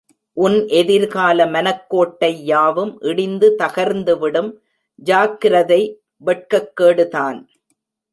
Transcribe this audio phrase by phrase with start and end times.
[0.37, 4.49] உன் எதிர்கால மனக்கோட்டை யாவும் இடிந்து தகர்ந்துவிடும்,
[5.03, 5.81] ஜாக்கிரதை
[6.25, 7.39] வெட்கக்கேடுதான்.